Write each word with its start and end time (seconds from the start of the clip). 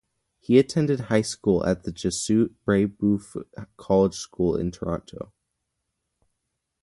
He 0.39 0.57
attended 0.57 0.99
high 0.99 1.21
school 1.21 1.63
at 1.63 1.83
the 1.83 1.91
Jesuit 1.91 2.49
Brebeuf 2.65 3.37
College 3.77 4.15
School 4.15 4.55
in 4.55 4.71
Toronto. 4.71 5.31